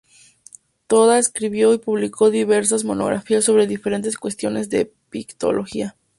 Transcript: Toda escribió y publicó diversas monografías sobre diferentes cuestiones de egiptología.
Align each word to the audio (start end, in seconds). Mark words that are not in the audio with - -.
Toda 0.87 1.19
escribió 1.19 1.71
y 1.75 1.77
publicó 1.77 2.31
diversas 2.31 2.83
monografías 2.83 3.43
sobre 3.45 3.67
diferentes 3.67 4.17
cuestiones 4.17 4.67
de 4.71 4.91
egiptología. 5.11 5.95